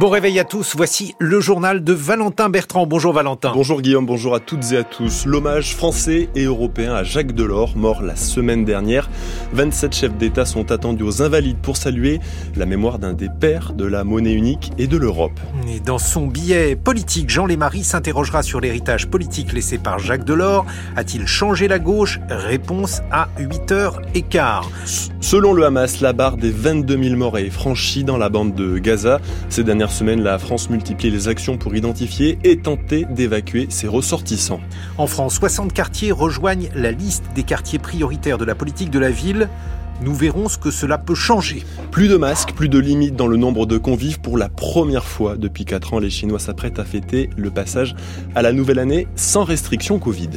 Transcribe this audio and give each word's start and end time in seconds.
Bon 0.00 0.08
réveil 0.08 0.38
à 0.38 0.44
tous, 0.44 0.76
voici 0.76 1.14
le 1.18 1.40
journal 1.40 1.84
de 1.84 1.92
Valentin 1.92 2.48
Bertrand. 2.48 2.86
Bonjour 2.86 3.12
Valentin. 3.12 3.52
Bonjour 3.54 3.82
Guillaume, 3.82 4.06
bonjour 4.06 4.34
à 4.34 4.40
toutes 4.40 4.72
et 4.72 4.78
à 4.78 4.82
tous. 4.82 5.26
L'hommage 5.26 5.76
français 5.76 6.30
et 6.34 6.44
européen 6.44 6.94
à 6.94 7.04
Jacques 7.04 7.32
Delors, 7.32 7.76
mort 7.76 8.00
la 8.00 8.16
semaine 8.16 8.64
dernière. 8.64 9.10
27 9.52 9.94
chefs 9.94 10.16
d'État 10.16 10.46
sont 10.46 10.72
attendus 10.72 11.02
aux 11.02 11.20
Invalides 11.20 11.58
pour 11.58 11.76
saluer 11.76 12.18
la 12.56 12.64
mémoire 12.64 12.98
d'un 12.98 13.12
des 13.12 13.28
pères 13.28 13.74
de 13.74 13.84
la 13.84 14.02
monnaie 14.02 14.32
unique 14.32 14.72
et 14.78 14.86
de 14.86 14.96
l'Europe. 14.96 15.38
Et 15.68 15.80
dans 15.80 15.98
son 15.98 16.28
billet 16.28 16.76
politique, 16.76 17.28
Jean 17.28 17.44
Lémarie 17.44 17.84
s'interrogera 17.84 18.42
sur 18.42 18.60
l'héritage 18.60 19.06
politique 19.06 19.52
laissé 19.52 19.76
par 19.76 19.98
Jacques 19.98 20.24
Delors. 20.24 20.64
A-t-il 20.96 21.26
changé 21.26 21.68
la 21.68 21.78
gauche? 21.78 22.20
Réponse 22.30 23.02
à 23.10 23.28
8h15. 23.38 25.10
Selon 25.30 25.52
le 25.52 25.64
Hamas, 25.64 26.00
la 26.00 26.12
barre 26.12 26.36
des 26.36 26.50
22 26.50 27.04
000 27.04 27.14
morts 27.14 27.38
est 27.38 27.50
franchie 27.50 28.02
dans 28.02 28.18
la 28.18 28.28
bande 28.28 28.52
de 28.52 28.78
Gaza. 28.78 29.20
Ces 29.48 29.62
dernières 29.62 29.92
semaine, 29.92 30.22
la 30.22 30.40
France 30.40 30.68
multiplie 30.70 31.08
les 31.08 31.28
actions 31.28 31.56
pour 31.56 31.76
identifier 31.76 32.40
et 32.42 32.56
tenter 32.56 33.06
d'évacuer 33.08 33.68
ses 33.70 33.86
ressortissants. 33.86 34.58
En 34.98 35.06
France, 35.06 35.34
60 35.34 35.72
quartiers 35.72 36.10
rejoignent 36.10 36.68
la 36.74 36.90
liste 36.90 37.22
des 37.36 37.44
quartiers 37.44 37.78
prioritaires 37.78 38.38
de 38.38 38.44
la 38.44 38.56
politique 38.56 38.90
de 38.90 38.98
la 38.98 39.12
ville. 39.12 39.48
Nous 40.02 40.16
verrons 40.16 40.48
ce 40.48 40.58
que 40.58 40.72
cela 40.72 40.98
peut 40.98 41.14
changer. 41.14 41.62
Plus 41.92 42.08
de 42.08 42.16
masques, 42.16 42.52
plus 42.52 42.68
de 42.68 42.80
limites 42.80 43.14
dans 43.14 43.28
le 43.28 43.36
nombre 43.36 43.66
de 43.66 43.78
convives. 43.78 44.18
Pour 44.18 44.36
la 44.36 44.48
première 44.48 45.04
fois 45.04 45.36
depuis 45.36 45.64
4 45.64 45.94
ans, 45.94 46.00
les 46.00 46.10
Chinois 46.10 46.40
s'apprêtent 46.40 46.80
à 46.80 46.84
fêter 46.84 47.30
le 47.36 47.50
passage 47.50 47.94
à 48.34 48.42
la 48.42 48.52
nouvelle 48.52 48.80
année 48.80 49.06
sans 49.14 49.44
restriction 49.44 50.00
Covid. 50.00 50.30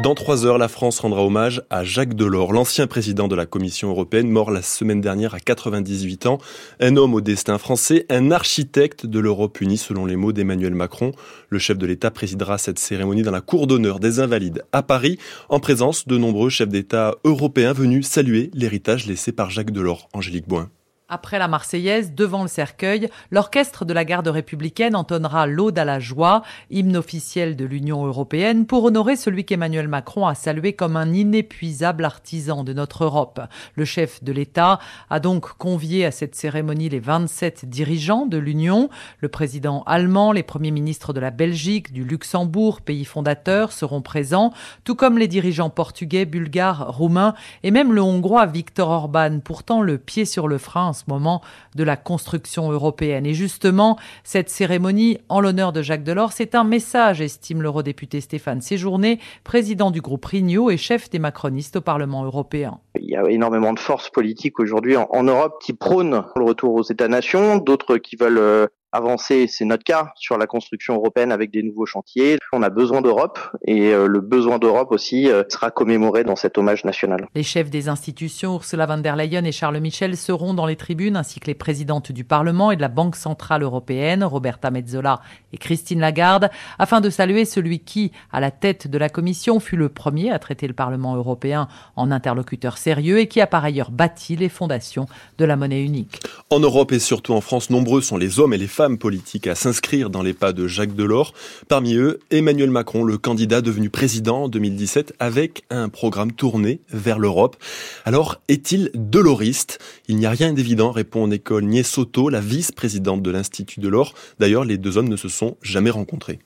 Dans 0.00 0.14
trois 0.14 0.46
heures, 0.46 0.58
la 0.58 0.68
France 0.68 1.00
rendra 1.00 1.24
hommage 1.24 1.60
à 1.70 1.82
Jacques 1.82 2.14
Delors, 2.14 2.52
l'ancien 2.52 2.86
président 2.86 3.26
de 3.26 3.34
la 3.34 3.46
Commission 3.46 3.90
européenne, 3.90 4.30
mort 4.30 4.52
la 4.52 4.62
semaine 4.62 5.00
dernière 5.00 5.34
à 5.34 5.40
98 5.40 6.26
ans. 6.26 6.38
Un 6.78 6.96
homme 6.96 7.14
au 7.14 7.20
destin 7.20 7.58
français, 7.58 8.06
un 8.08 8.30
architecte 8.30 9.06
de 9.06 9.18
l'Europe 9.18 9.60
unie, 9.60 9.76
selon 9.76 10.06
les 10.06 10.14
mots 10.14 10.32
d'Emmanuel 10.32 10.72
Macron. 10.72 11.10
Le 11.48 11.58
chef 11.58 11.78
de 11.78 11.86
l'État 11.86 12.12
présidera 12.12 12.58
cette 12.58 12.78
cérémonie 12.78 13.22
dans 13.22 13.32
la 13.32 13.40
cour 13.40 13.66
d'honneur 13.66 13.98
des 13.98 14.20
Invalides 14.20 14.62
à 14.70 14.84
Paris, 14.84 15.18
en 15.48 15.58
présence 15.58 16.06
de 16.06 16.16
nombreux 16.16 16.48
chefs 16.48 16.68
d'État 16.68 17.16
européens 17.24 17.72
venus 17.72 18.06
saluer 18.06 18.52
l'héritage 18.54 19.04
laissé 19.08 19.32
par 19.32 19.50
Jacques 19.50 19.72
Delors. 19.72 20.08
Angélique 20.12 20.46
Boin. 20.46 20.70
Après 21.10 21.38
la 21.38 21.48
Marseillaise, 21.48 22.12
devant 22.14 22.42
le 22.42 22.48
cercueil, 22.48 23.08
l'orchestre 23.30 23.86
de 23.86 23.94
la 23.94 24.04
garde 24.04 24.28
républicaine 24.28 24.94
entonnera 24.94 25.46
l'Aude 25.46 25.78
à 25.78 25.86
la 25.86 26.00
joie, 26.00 26.42
hymne 26.68 26.98
officiel 26.98 27.56
de 27.56 27.64
l'Union 27.64 28.04
européenne, 28.04 28.66
pour 28.66 28.84
honorer 28.84 29.16
celui 29.16 29.46
qu'Emmanuel 29.46 29.88
Macron 29.88 30.26
a 30.26 30.34
salué 30.34 30.74
comme 30.74 30.98
un 30.98 31.10
inépuisable 31.14 32.04
artisan 32.04 32.62
de 32.62 32.74
notre 32.74 33.04
Europe. 33.04 33.40
Le 33.74 33.86
chef 33.86 34.22
de 34.22 34.32
l'État 34.32 34.80
a 35.08 35.18
donc 35.18 35.56
convié 35.56 36.04
à 36.04 36.10
cette 36.10 36.34
cérémonie 36.34 36.90
les 36.90 37.00
27 37.00 37.64
dirigeants 37.64 38.26
de 38.26 38.36
l'Union. 38.36 38.90
Le 39.20 39.30
président 39.30 39.84
allemand, 39.86 40.32
les 40.32 40.42
premiers 40.42 40.72
ministres 40.72 41.14
de 41.14 41.20
la 41.20 41.30
Belgique, 41.30 41.90
du 41.90 42.04
Luxembourg, 42.04 42.82
pays 42.82 43.06
fondateur, 43.06 43.72
seront 43.72 44.02
présents, 44.02 44.52
tout 44.84 44.94
comme 44.94 45.16
les 45.16 45.26
dirigeants 45.26 45.70
portugais, 45.70 46.26
bulgares, 46.26 46.94
roumains 46.94 47.32
et 47.62 47.70
même 47.70 47.94
le 47.94 48.02
hongrois 48.02 48.44
Viktor 48.44 48.90
Orban, 48.90 49.40
pourtant 49.42 49.80
le 49.80 49.96
pied 49.96 50.26
sur 50.26 50.48
le 50.48 50.58
frein 50.58 50.92
ce 50.98 51.04
moment 51.08 51.40
de 51.74 51.84
la 51.84 51.96
construction 51.96 52.70
européenne. 52.70 53.24
Et 53.24 53.34
justement, 53.34 53.98
cette 54.24 54.50
cérémonie 54.50 55.18
en 55.28 55.40
l'honneur 55.40 55.72
de 55.72 55.80
Jacques 55.80 56.04
Delors, 56.04 56.32
c'est 56.32 56.54
un 56.54 56.64
message, 56.64 57.20
estime 57.20 57.62
l'eurodéputé 57.62 58.20
Stéphane 58.20 58.60
Séjourné, 58.60 59.18
président 59.44 59.90
du 59.90 60.00
groupe 60.00 60.26
Renew 60.26 60.70
et 60.70 60.76
chef 60.76 61.08
des 61.10 61.18
macronistes 61.18 61.76
au 61.76 61.80
Parlement 61.80 62.24
européen. 62.24 62.78
Il 63.00 63.08
y 63.08 63.16
a 63.16 63.22
énormément 63.30 63.72
de 63.72 63.78
forces 63.78 64.10
politiques 64.10 64.60
aujourd'hui 64.60 64.96
en, 64.96 65.22
Europe 65.22 65.58
qui 65.60 65.72
prônent 65.72 66.24
le 66.36 66.44
retour 66.44 66.74
aux 66.74 66.82
États-nations, 66.82 67.58
d'autres 67.58 67.96
qui 67.96 68.16
veulent 68.16 68.38
euh, 68.38 68.66
avancer, 68.92 69.46
c'est 69.48 69.64
notre 69.66 69.84
cas, 69.84 70.12
sur 70.16 70.38
la 70.38 70.46
construction 70.46 70.94
européenne 70.94 71.30
avec 71.30 71.50
des 71.50 71.62
nouveaux 71.62 71.84
chantiers. 71.84 72.38
On 72.52 72.62
a 72.62 72.70
besoin 72.70 73.02
d'Europe 73.02 73.38
et 73.66 73.92
euh, 73.92 74.06
le 74.06 74.20
besoin 74.20 74.58
d'Europe 74.58 74.92
aussi 74.92 75.30
euh, 75.30 75.42
sera 75.48 75.70
commémoré 75.70 76.24
dans 76.24 76.36
cet 76.36 76.56
hommage 76.56 76.84
national. 76.84 77.28
Les 77.34 77.42
chefs 77.42 77.68
des 77.68 77.88
institutions, 77.88 78.54
Ursula 78.54 78.86
von 78.86 78.98
der 78.98 79.16
Leyen 79.16 79.44
et 79.44 79.52
Charles 79.52 79.78
Michel, 79.78 80.16
seront 80.16 80.54
dans 80.54 80.64
les 80.64 80.76
tribunes 80.76 81.16
ainsi 81.16 81.38
que 81.38 81.46
les 81.46 81.54
présidentes 81.54 82.12
du 82.12 82.24
Parlement 82.24 82.70
et 82.70 82.76
de 82.76 82.80
la 82.80 82.88
Banque 82.88 83.16
Centrale 83.16 83.62
Européenne, 83.62 84.24
Roberta 84.24 84.70
Metzola 84.70 85.20
et 85.52 85.58
Christine 85.58 86.00
Lagarde, 86.00 86.50
afin 86.78 87.02
de 87.02 87.10
saluer 87.10 87.44
celui 87.44 87.80
qui, 87.80 88.12
à 88.32 88.40
la 88.40 88.50
tête 88.50 88.88
de 88.88 88.96
la 88.96 89.10
Commission, 89.10 89.60
fut 89.60 89.76
le 89.76 89.90
premier 89.90 90.32
à 90.32 90.38
traiter 90.38 90.66
le 90.66 90.74
Parlement 90.74 91.14
européen 91.14 91.68
en 91.96 92.10
interlocuteur 92.10 92.78
sérieux 92.78 93.18
et 93.18 93.28
qui 93.28 93.42
a 93.42 93.46
par 93.46 93.64
ailleurs 93.64 93.90
bâti 93.90 94.34
les 94.36 94.48
fondations 94.48 95.06
de 95.36 95.44
la 95.44 95.56
monnaie 95.56 95.82
unique. 95.82 96.20
En 96.48 96.60
Europe 96.60 96.92
et 96.92 96.98
surtout 96.98 97.34
en 97.34 97.42
France, 97.42 97.68
nombreux 97.68 98.00
sont 98.00 98.16
les 98.16 98.40
hommes 98.40 98.54
et 98.54 98.58
les 98.58 98.66
femmes 98.66 98.77
politiques 98.98 99.48
à 99.48 99.56
s'inscrire 99.56 100.08
dans 100.08 100.22
les 100.22 100.34
pas 100.34 100.52
de 100.52 100.68
Jacques 100.68 100.94
Delors. 100.94 101.34
Parmi 101.66 101.96
eux, 101.96 102.20
Emmanuel 102.30 102.70
Macron, 102.70 103.02
le 103.02 103.18
candidat 103.18 103.60
devenu 103.60 103.90
président 103.90 104.44
en 104.44 104.48
2017 104.48 105.14
avec 105.18 105.64
un 105.70 105.88
programme 105.88 106.30
tourné 106.30 106.80
vers 106.90 107.18
l'Europe. 107.18 107.56
Alors, 108.04 108.40
est-il 108.46 108.90
deloriste 108.94 109.80
Il 110.06 110.16
n'y 110.16 110.26
a 110.26 110.30
rien 110.30 110.52
d'évident, 110.52 110.92
répond 110.92 111.26
Nicole 111.26 111.64
Niessoto, 111.64 112.28
la 112.28 112.40
vice-présidente 112.40 113.20
de 113.22 113.30
l'Institut 113.32 113.80
Delors. 113.80 114.14
D'ailleurs, 114.38 114.64
les 114.64 114.78
deux 114.78 114.96
hommes 114.96 115.08
ne 115.08 115.16
se 115.16 115.28
sont 115.28 115.56
jamais 115.60 115.90
rencontrés 115.90 116.38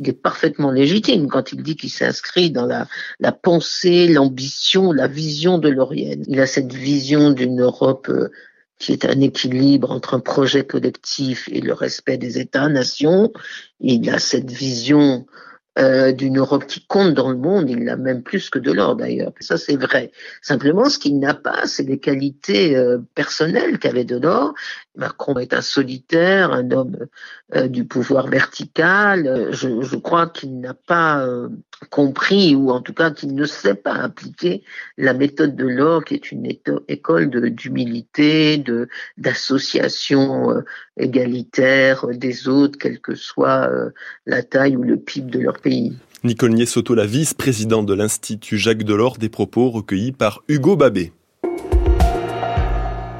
il 0.00 0.08
est 0.08 0.12
parfaitement 0.12 0.70
légitime 0.70 1.26
quand 1.26 1.52
il 1.52 1.62
dit 1.62 1.74
qu'il 1.74 1.90
s'inscrit 1.90 2.52
dans 2.52 2.66
la, 2.66 2.86
la 3.18 3.32
pensée, 3.32 4.06
l'ambition, 4.06 4.92
la 4.92 5.08
vision 5.08 5.58
de 5.58 5.68
Laurienne. 5.68 6.22
Il 6.28 6.38
a 6.40 6.46
cette 6.46 6.72
vision 6.72 7.32
d'une 7.32 7.60
Europe 7.60 8.08
euh, 8.08 8.30
qui 8.78 8.92
est 8.92 9.04
un 9.04 9.20
équilibre 9.20 9.90
entre 9.90 10.14
un 10.14 10.20
projet 10.20 10.64
collectif 10.64 11.48
et 11.52 11.60
le 11.60 11.72
respect 11.72 12.16
des 12.16 12.38
États-nations. 12.38 13.32
Il 13.80 14.08
a 14.10 14.18
cette 14.18 14.50
vision 14.50 15.26
euh, 15.78 16.12
d'une 16.12 16.38
Europe 16.38 16.66
qui 16.66 16.84
compte 16.86 17.14
dans 17.14 17.30
le 17.30 17.36
monde, 17.36 17.70
il 17.70 17.84
l'a 17.84 17.96
même 17.96 18.22
plus 18.22 18.50
que 18.50 18.58
de 18.58 18.72
l'or 18.72 18.96
d'ailleurs. 18.96 19.32
Ça 19.38 19.56
c'est 19.56 19.76
vrai. 19.76 20.10
Simplement, 20.42 20.88
ce 20.88 20.98
qu'il 20.98 21.20
n'a 21.20 21.34
pas, 21.34 21.66
c'est 21.66 21.84
les 21.84 21.98
qualités 22.00 22.76
euh, 22.76 22.98
personnelles 23.14 23.78
qu'avait 23.78 24.04
Delors. 24.04 24.54
Macron 24.96 25.38
est 25.38 25.54
un 25.54 25.60
solitaire, 25.60 26.52
un 26.52 26.70
homme 26.72 26.96
euh, 27.54 27.68
du 27.68 27.84
pouvoir 27.84 28.26
vertical. 28.26 29.50
Je, 29.52 29.80
je 29.82 29.96
crois 29.96 30.26
qu'il 30.26 30.58
n'a 30.58 30.74
pas 30.74 31.24
compris, 31.90 32.56
ou 32.56 32.70
en 32.70 32.80
tout 32.80 32.94
cas 32.94 33.12
qu'il 33.12 33.34
ne 33.36 33.44
sait 33.44 33.76
pas 33.76 33.94
appliquer 33.94 34.64
la 34.96 35.14
méthode 35.14 35.54
de 35.54 35.66
l'or, 35.66 36.04
qui 36.04 36.14
est 36.14 36.32
une 36.32 36.46
école 36.88 37.30
d'humilité, 37.50 38.58
de 38.58 38.88
d'association 39.16 40.64
égalitaire 40.98 42.06
des 42.12 42.48
autres, 42.48 42.78
quelle 42.78 43.00
que 43.00 43.14
soit 43.14 43.70
la 44.26 44.42
taille 44.42 44.76
ou 44.76 44.82
le 44.82 44.96
PIB 44.96 45.30
de 45.30 45.40
leur 45.40 45.58
pays. 45.60 45.96
Nicole 46.24 46.52
Niessoto, 46.52 46.94
la 46.94 47.06
vice-présidente 47.06 47.86
de 47.86 47.94
l'Institut 47.94 48.58
Jacques 48.58 48.82
Delors, 48.82 49.18
des 49.18 49.28
propos 49.28 49.70
recueillis 49.70 50.12
par 50.12 50.42
Hugo 50.48 50.76
Babé. 50.76 51.12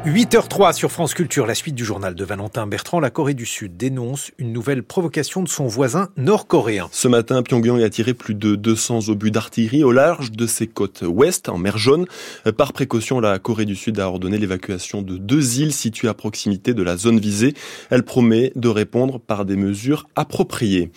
8h03 0.06 0.74
sur 0.74 0.92
France 0.92 1.12
Culture, 1.12 1.44
la 1.44 1.56
suite 1.56 1.74
du 1.74 1.84
journal 1.84 2.14
de 2.14 2.24
Valentin 2.24 2.68
Bertrand. 2.68 3.00
La 3.00 3.10
Corée 3.10 3.34
du 3.34 3.44
Sud 3.44 3.76
dénonce 3.76 4.30
une 4.38 4.52
nouvelle 4.52 4.84
provocation 4.84 5.42
de 5.42 5.48
son 5.48 5.66
voisin 5.66 6.08
nord-coréen. 6.16 6.88
Ce 6.92 7.08
matin, 7.08 7.42
Pyongyang 7.42 7.82
a 7.82 7.90
tiré 7.90 8.14
plus 8.14 8.36
de 8.36 8.54
200 8.54 9.08
obus 9.08 9.32
d'artillerie 9.32 9.82
au 9.82 9.90
large 9.90 10.30
de 10.30 10.46
ses 10.46 10.68
côtes 10.68 11.02
ouest, 11.02 11.48
en 11.48 11.58
mer 11.58 11.78
Jaune. 11.78 12.06
Par 12.56 12.72
précaution, 12.72 13.18
la 13.18 13.40
Corée 13.40 13.64
du 13.64 13.74
Sud 13.74 13.98
a 13.98 14.08
ordonné 14.08 14.38
l'évacuation 14.38 15.02
de 15.02 15.16
deux 15.16 15.58
îles 15.58 15.72
situées 15.72 16.08
à 16.08 16.14
proximité 16.14 16.74
de 16.74 16.82
la 16.84 16.96
zone 16.96 17.18
visée. 17.18 17.54
Elle 17.90 18.04
promet 18.04 18.52
de 18.54 18.68
répondre 18.68 19.18
par 19.18 19.44
des 19.44 19.56
mesures 19.56 20.06
appropriées. 20.14 20.92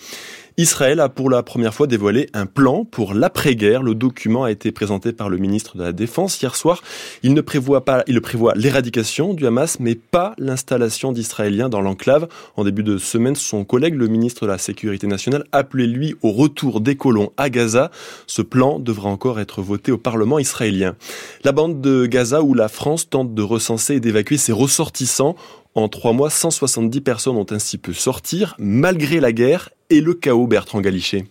Israël 0.58 1.00
a 1.00 1.08
pour 1.08 1.30
la 1.30 1.42
première 1.42 1.72
fois 1.72 1.86
dévoilé 1.86 2.28
un 2.34 2.44
plan 2.44 2.84
pour 2.84 3.14
l'après-guerre. 3.14 3.82
Le 3.82 3.94
document 3.94 4.44
a 4.44 4.50
été 4.50 4.70
présenté 4.70 5.12
par 5.12 5.30
le 5.30 5.38
ministre 5.38 5.78
de 5.78 5.82
la 5.82 5.92
Défense 5.92 6.40
hier 6.40 6.56
soir. 6.56 6.82
Il 7.22 7.32
ne 7.32 7.40
prévoit 7.40 7.84
pas, 7.84 8.04
il 8.06 8.20
prévoit 8.20 8.52
l'éradication 8.54 9.32
du 9.32 9.46
Hamas, 9.46 9.80
mais 9.80 9.94
pas 9.94 10.34
l'installation 10.36 11.12
d'Israéliens 11.12 11.70
dans 11.70 11.80
l'enclave. 11.80 12.28
En 12.56 12.64
début 12.64 12.82
de 12.82 12.98
semaine, 12.98 13.34
son 13.34 13.64
collègue, 13.64 13.94
le 13.94 14.08
ministre 14.08 14.44
de 14.44 14.50
la 14.50 14.58
Sécurité 14.58 15.06
nationale, 15.06 15.44
appelait 15.52 15.86
lui 15.86 16.16
au 16.20 16.32
retour 16.32 16.82
des 16.82 16.96
colons 16.96 17.32
à 17.38 17.48
Gaza. 17.48 17.90
Ce 18.26 18.42
plan 18.42 18.78
devra 18.78 19.08
encore 19.08 19.40
être 19.40 19.62
voté 19.62 19.90
au 19.90 19.98
Parlement 19.98 20.38
israélien. 20.38 20.96
La 21.44 21.52
bande 21.52 21.80
de 21.80 22.04
Gaza 22.04 22.42
où 22.42 22.52
la 22.52 22.68
France 22.68 23.08
tente 23.08 23.34
de 23.34 23.42
recenser 23.42 23.94
et 23.94 24.00
d'évacuer 24.00 24.36
ses 24.36 24.52
ressortissants 24.52 25.34
en 25.74 25.88
trois 25.88 26.12
mois, 26.12 26.30
170 26.30 27.00
personnes 27.00 27.36
ont 27.36 27.46
ainsi 27.50 27.78
pu 27.78 27.94
sortir, 27.94 28.54
malgré 28.58 29.20
la 29.20 29.32
guerre 29.32 29.70
et 29.90 30.00
le 30.00 30.14
chaos 30.14 30.46
Bertrand 30.46 30.80
Galichet. 30.80 31.24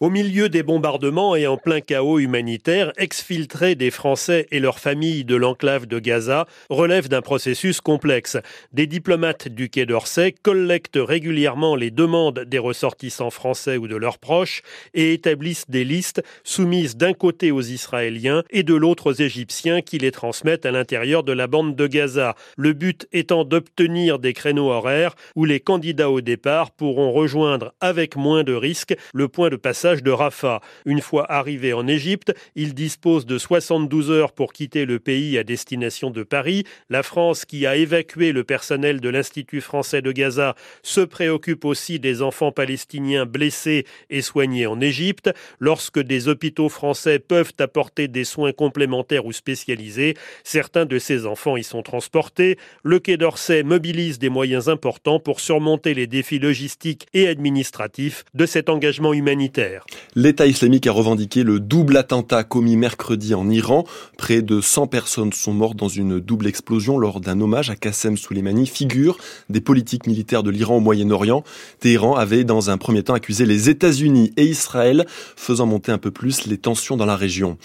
Au 0.00 0.10
milieu 0.10 0.48
des 0.48 0.64
bombardements 0.64 1.36
et 1.36 1.46
en 1.46 1.56
plein 1.56 1.80
chaos 1.80 2.18
humanitaire, 2.18 2.92
exfiltrer 2.96 3.76
des 3.76 3.92
Français 3.92 4.48
et 4.50 4.58
leurs 4.58 4.80
familles 4.80 5.24
de 5.24 5.36
l'enclave 5.36 5.86
de 5.86 6.00
Gaza 6.00 6.46
relève 6.68 7.08
d'un 7.08 7.22
processus 7.22 7.80
complexe. 7.80 8.36
Des 8.72 8.88
diplomates 8.88 9.46
du 9.46 9.70
Quai 9.70 9.86
d'Orsay 9.86 10.34
collectent 10.42 10.98
régulièrement 11.00 11.76
les 11.76 11.92
demandes 11.92 12.40
des 12.40 12.58
ressortissants 12.58 13.30
français 13.30 13.76
ou 13.76 13.86
de 13.86 13.94
leurs 13.94 14.18
proches 14.18 14.62
et 14.94 15.12
établissent 15.12 15.70
des 15.70 15.84
listes 15.84 16.24
soumises 16.42 16.96
d'un 16.96 17.12
côté 17.12 17.52
aux 17.52 17.62
Israéliens 17.62 18.42
et 18.50 18.64
de 18.64 18.74
l'autre 18.74 19.10
aux 19.10 19.14
Égyptiens 19.14 19.80
qui 19.80 19.98
les 19.98 20.10
transmettent 20.10 20.66
à 20.66 20.72
l'intérieur 20.72 21.22
de 21.22 21.32
la 21.32 21.46
bande 21.46 21.76
de 21.76 21.86
Gaza. 21.86 22.34
Le 22.56 22.72
but 22.72 23.06
étant 23.12 23.44
d'obtenir 23.44 24.18
des 24.18 24.32
créneaux 24.32 24.72
horaires 24.72 25.14
où 25.36 25.44
les 25.44 25.60
candidats 25.60 26.10
au 26.10 26.20
départ 26.20 26.72
pourront 26.72 27.12
rejoindre 27.12 27.74
avec 27.80 28.16
moins 28.16 28.42
de 28.42 28.54
risques 28.54 28.96
le 29.12 29.28
point 29.28 29.50
de 29.50 29.56
passage 29.56 29.83
de 29.84 30.10
Rafah. 30.10 30.62
Une 30.86 31.02
fois 31.02 31.30
arrivé 31.30 31.74
en 31.74 31.86
Égypte, 31.86 32.32
il 32.54 32.72
dispose 32.72 33.26
de 33.26 33.36
72 33.36 34.10
heures 34.10 34.32
pour 34.32 34.54
quitter 34.54 34.86
le 34.86 34.98
pays 34.98 35.36
à 35.36 35.44
destination 35.44 36.10
de 36.10 36.22
Paris. 36.22 36.64
La 36.88 37.02
France, 37.02 37.44
qui 37.44 37.66
a 37.66 37.76
évacué 37.76 38.32
le 38.32 38.44
personnel 38.44 39.02
de 39.02 39.08
l'Institut 39.10 39.60
français 39.60 40.00
de 40.00 40.10
Gaza, 40.10 40.54
se 40.82 41.02
préoccupe 41.02 41.66
aussi 41.66 42.00
des 42.00 42.22
enfants 42.22 42.50
palestiniens 42.50 43.26
blessés 43.26 43.84
et 44.08 44.22
soignés 44.22 44.66
en 44.66 44.80
Égypte. 44.80 45.30
Lorsque 45.58 46.00
des 46.00 46.28
hôpitaux 46.28 46.70
français 46.70 47.18
peuvent 47.18 47.52
apporter 47.58 48.08
des 48.08 48.24
soins 48.24 48.52
complémentaires 48.52 49.26
ou 49.26 49.32
spécialisés, 49.32 50.14
certains 50.44 50.86
de 50.86 50.98
ces 50.98 51.26
enfants 51.26 51.58
y 51.58 51.64
sont 51.64 51.82
transportés. 51.82 52.56
Le 52.82 53.00
Quai 53.00 53.18
d'Orsay 53.18 53.62
mobilise 53.62 54.18
des 54.18 54.30
moyens 54.30 54.70
importants 54.70 55.20
pour 55.20 55.40
surmonter 55.40 55.92
les 55.92 56.06
défis 56.06 56.38
logistiques 56.38 57.06
et 57.12 57.28
administratifs 57.28 58.24
de 58.32 58.46
cet 58.46 58.70
engagement 58.70 59.12
humanitaire. 59.12 59.73
L'État 60.14 60.46
islamique 60.46 60.86
a 60.86 60.92
revendiqué 60.92 61.42
le 61.42 61.60
double 61.60 61.96
attentat 61.96 62.44
commis 62.44 62.76
mercredi 62.76 63.34
en 63.34 63.48
Iran. 63.50 63.84
Près 64.18 64.42
de 64.42 64.60
100 64.60 64.86
personnes 64.86 65.32
sont 65.32 65.52
mortes 65.52 65.76
dans 65.76 65.88
une 65.88 66.20
double 66.20 66.46
explosion 66.46 66.98
lors 66.98 67.20
d'un 67.20 67.40
hommage 67.40 67.70
à 67.70 67.76
Qassem 67.76 68.16
Soleimani, 68.16 68.66
figure 68.66 69.18
des 69.48 69.60
politiques 69.60 70.06
militaires 70.06 70.42
de 70.42 70.50
l'Iran 70.50 70.76
au 70.76 70.80
Moyen-Orient. 70.80 71.44
Téhéran 71.80 72.14
avait 72.14 72.44
dans 72.44 72.70
un 72.70 72.78
premier 72.78 73.02
temps 73.02 73.14
accusé 73.14 73.46
les 73.46 73.68
États-Unis 73.68 74.32
et 74.36 74.44
Israël, 74.44 75.06
faisant 75.36 75.66
monter 75.66 75.92
un 75.92 75.98
peu 75.98 76.10
plus 76.10 76.46
les 76.46 76.58
tensions 76.58 76.96
dans 76.96 77.06
la 77.06 77.16
région. 77.16 77.58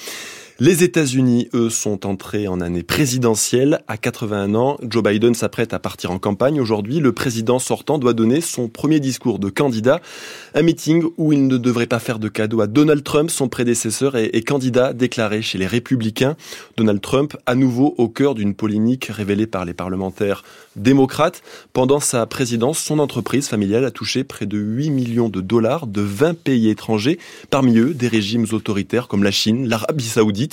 Les 0.62 0.84
États-Unis, 0.84 1.48
eux, 1.54 1.70
sont 1.70 2.06
entrés 2.06 2.50
en 2.50 2.60
année 2.60 2.84
présidentielle. 2.84 3.80
À 3.88 3.96
81 3.96 4.56
ans, 4.56 4.78
Joe 4.84 5.02
Biden 5.02 5.34
s'apprête 5.34 5.74
à 5.74 5.80
partir 5.80 6.12
en 6.12 6.20
campagne. 6.20 6.60
Aujourd'hui, 6.60 7.00
le 7.00 7.14
président 7.14 7.60
sortant 7.60 7.98
doit 7.98 8.12
donner 8.12 8.42
son 8.42 8.68
premier 8.68 9.00
discours 9.00 9.40
de 9.40 9.50
candidat. 9.50 10.02
Un 10.56 10.64
meeting 10.64 11.06
où 11.16 11.32
il 11.32 11.48
ne 11.48 11.58
devrait 11.58 11.86
pas 11.86 12.00
faire 12.00 12.20
de 12.20 12.28
cadeau 12.28 12.60
à 12.60 12.68
Donald 12.68 13.06
Trump, 13.06 13.32
son 13.32 13.48
prédécesseur 13.48 14.18
et, 14.18 14.42
candidat 14.42 14.92
déclaré 14.92 15.42
chez 15.42 15.58
les 15.58 15.66
Républicains. 15.66 16.36
Donald 16.76 17.00
Trump, 17.00 17.38
à 17.46 17.56
nouveau 17.56 17.96
au 17.98 18.10
cœur 18.10 18.36
d'une 18.36 18.54
polémique 18.54 19.06
révélée 19.06 19.48
par 19.48 19.64
les 19.64 19.74
parlementaires 19.74 20.44
démocrates. 20.76 21.42
Pendant 21.72 22.02
sa 22.02 22.26
présidence, 22.26 22.80
son 22.80 23.00
entreprise 23.00 23.48
familiale 23.48 23.86
a 23.86 23.92
touché 23.92 24.26
près 24.26 24.46
de 24.46 24.58
8 24.58 24.90
millions 24.90 25.30
de 25.30 25.40
dollars 25.40 25.88
de 25.88 26.02
20 26.02 26.38
pays 26.38 26.68
étrangers, 26.68 27.18
parmi 27.50 27.78
eux 27.78 27.94
des 27.94 28.10
régimes 28.10 28.46
autoritaires 28.52 29.08
comme 29.08 29.24
la 29.24 29.32
Chine, 29.32 29.66
l'Arabie 29.70 30.04
saoudite 30.04 30.49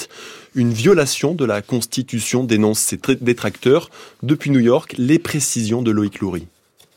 une 0.55 0.73
violation 0.73 1.35
de 1.35 1.45
la 1.45 1.63
Constitution, 1.63 2.45
dénonce 2.45 2.81
ses 2.81 2.99
détracteurs. 3.21 3.91
Depuis 4.23 4.51
New 4.51 4.61
York, 4.61 4.95
les 4.99 5.19
précisions 5.19 5.83
de 5.83 5.91
Loïc 5.91 6.21
Loury. 6.21 6.47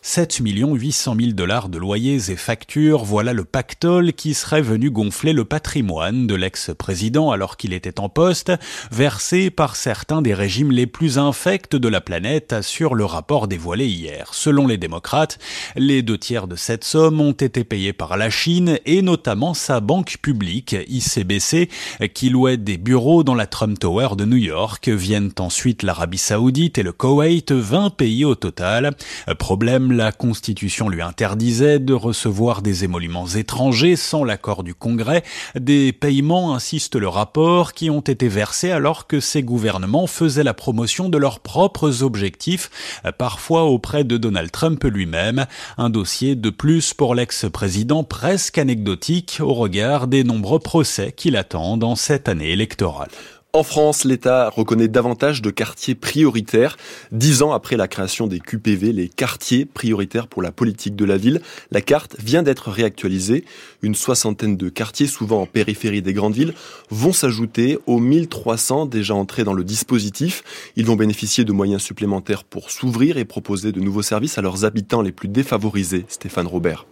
7 0.02 0.40
800 0.44 1.16
000 1.20 1.32
dollars 1.34 1.68
de 1.68 1.78
loyers 1.78 2.32
et 2.32 2.38
factures, 2.38 3.04
voilà 3.04 3.34
le 3.34 3.44
pactole 3.44 4.14
qui 4.14 4.34
serait 4.34 4.62
venu 4.62 4.90
gonfler 4.90 5.34
le 5.34 5.44
patrimoine 5.44 6.26
de 6.26 6.36
l'ex-président 6.36 7.32
alors 7.32 7.58
qu'il 7.58 7.74
était 7.74 8.00
en 8.00 8.08
poste, 8.08 8.54
versé 8.92 9.50
par 9.50 9.76
certains 9.76 10.22
des 10.22 10.34
régimes 10.34 10.72
les 10.72 10.88
plus 10.88 11.18
infects 11.18 11.76
de 11.76 11.88
la 11.90 12.00
planète, 12.00 12.54
assure 12.54 12.96
le 12.96 13.04
rapport 13.04 13.50
dévoilé 13.50 13.88
hier. 13.88 14.30
Selon 14.32 14.68
les 14.68 14.78
démocrates, 14.78 15.38
les 15.76 16.02
deux 16.02 16.18
tiers 16.18 16.48
de 16.48 16.56
cette 16.56 16.86
somme 16.86 17.20
ont 17.20 17.34
été 17.34 17.66
payés 17.66 17.94
par 17.94 18.16
la 18.16 18.30
Chine 18.30 18.80
et 18.86 19.02
notamment 19.02 19.54
sa 19.54 19.82
banque 19.82 20.18
publique, 20.22 20.78
ICBC, 20.88 21.70
qui 22.14 22.30
louait 22.30 22.58
des 22.58 22.78
bureaux 22.78 23.26
dans 23.26 23.36
la 23.36 23.48
Trump 23.48 23.78
Tower 23.78 24.16
de 24.18 24.24
New 24.24 24.38
York. 24.38 24.88
Viennent 24.88 25.34
ensuite 25.40 25.84
l'Arabie 25.84 26.18
Saoudite 26.18 26.78
et 26.78 26.84
le 26.84 26.94
Koweït, 26.94 27.52
20 27.52 27.90
pays 27.90 28.24
au 28.24 28.36
total. 28.36 28.96
Problème 29.38 29.89
la 29.94 30.12
Constitution 30.12 30.90
lui 30.90 31.02
interdisait 31.02 31.80
de 31.80 31.94
recevoir 31.94 32.62
des 32.62 32.84
émoluments 32.84 33.28
étrangers 33.28 33.96
sans 33.96 34.24
l'accord 34.24 34.64
du 34.64 34.74
Congrès, 34.74 35.24
des 35.60 35.94
paiements, 35.94 36.56
insiste 36.56 36.96
le 36.96 37.08
rapport, 37.08 37.74
qui 37.74 37.90
ont 37.90 38.02
été 38.02 38.28
versés 38.28 38.72
alors 38.72 39.08
que 39.08 39.20
ces 39.20 39.44
gouvernements 39.44 40.08
faisaient 40.08 40.44
la 40.44 40.54
promotion 40.54 41.10
de 41.10 41.18
leurs 41.18 41.40
propres 41.40 42.04
objectifs, 42.04 43.02
parfois 43.18 43.64
auprès 43.64 44.04
de 44.04 44.18
Donald 44.18 44.52
Trump 44.52 44.84
lui-même, 44.84 45.46
un 45.78 45.90
dossier 45.90 46.36
de 46.36 46.50
plus 46.50 46.94
pour 46.94 47.16
l'ex-président 47.16 48.04
presque 48.04 48.58
anecdotique 48.58 49.40
au 49.42 49.54
regard 49.54 50.08
des 50.08 50.24
nombreux 50.24 50.60
procès 50.60 51.12
qu'il 51.12 51.36
attend 51.36 51.78
dans 51.78 51.96
cette 51.96 52.30
année 52.30 52.52
électorale. 52.52 53.10
En 53.52 53.64
France, 53.64 54.06
l'État 54.06 54.52
reconnaît 54.52 54.88
davantage 54.88 55.42
de 55.42 55.50
quartiers 55.50 55.96
prioritaires. 55.96 56.78
Dix 57.12 57.42
ans 57.42 57.52
après 57.52 57.78
la 57.78 57.88
création 57.88 58.28
des 58.28 58.40
QPV, 58.40 58.94
les 58.94 59.10
quartiers 59.10 59.66
prioritaires 59.66 60.28
pour 60.28 60.44
la 60.44 60.52
politique 60.52 60.96
de 60.96 61.04
la 61.04 61.18
ville, 61.18 61.42
la 61.72 61.82
carte 61.82 62.16
vient 62.20 62.44
d'être 62.44 62.70
réactualisée. 62.70 63.46
Une 63.82 63.96
soixantaine 63.96 64.56
de 64.56 64.70
quartiers, 64.70 65.08
souvent 65.08 65.42
en 65.42 65.46
périphérie 65.48 66.04
des 66.04 66.14
grandes 66.14 66.36
villes, 66.36 66.54
vont 66.92 67.12
s'ajouter 67.12 67.80
aux 67.88 67.98
1300 67.98 68.86
déjà 68.86 69.16
entrés 69.16 69.44
dans 69.44 69.54
le 69.54 69.64
dispositif. 69.64 70.44
Ils 70.76 70.86
vont 70.86 70.96
bénéficier 70.96 71.44
de 71.44 71.52
moyens 71.52 71.82
supplémentaires 71.82 72.44
pour 72.44 72.70
s'ouvrir 72.70 73.18
et 73.18 73.26
proposer 73.26 73.72
de 73.72 73.80
nouveaux 73.80 74.04
services 74.04 74.38
à 74.38 74.44
leurs 74.44 74.64
habitants 74.64 75.02
les 75.02 75.12
plus 75.12 75.28
défavorisés. 75.28 76.06
Stéphane 76.08 76.46
Robert. 76.46 76.86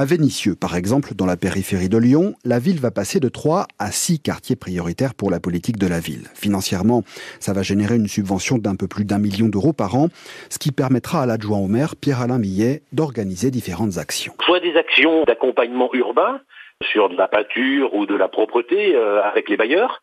À 0.00 0.06
Vénissieux, 0.06 0.54
par 0.54 0.76
exemple, 0.76 1.14
dans 1.14 1.26
la 1.26 1.36
périphérie 1.36 1.90
de 1.90 1.98
Lyon, 1.98 2.34
la 2.46 2.58
ville 2.58 2.80
va 2.80 2.90
passer 2.90 3.20
de 3.20 3.28
3 3.28 3.66
à 3.78 3.92
6 3.92 4.20
quartiers 4.20 4.56
prioritaires 4.56 5.12
pour 5.12 5.30
la 5.30 5.40
politique 5.40 5.76
de 5.76 5.86
la 5.86 6.00
ville. 6.00 6.22
Financièrement, 6.32 7.02
ça 7.38 7.52
va 7.52 7.62
générer 7.62 7.96
une 7.96 8.08
subvention 8.08 8.56
d'un 8.56 8.76
peu 8.76 8.88
plus 8.88 9.04
d'un 9.04 9.18
million 9.18 9.48
d'euros 9.48 9.74
par 9.74 9.96
an, 9.96 10.08
ce 10.48 10.56
qui 10.56 10.72
permettra 10.72 11.20
à 11.20 11.26
l'adjoint 11.26 11.58
au 11.58 11.66
maire, 11.66 11.96
Pierre-Alain 11.96 12.38
Millet, 12.38 12.80
d'organiser 12.92 13.50
différentes 13.50 13.98
actions. 13.98 14.32
Soit 14.46 14.60
des 14.60 14.74
actions 14.74 15.24
d'accompagnement 15.24 15.90
urbain, 15.92 16.40
sur 16.84 17.08
de 17.08 17.16
la 17.16 17.28
peinture 17.28 17.94
ou 17.94 18.06
de 18.06 18.14
la 18.14 18.28
propreté 18.28 18.96
euh, 18.96 19.22
avec 19.22 19.48
les 19.48 19.56
bailleurs, 19.56 20.00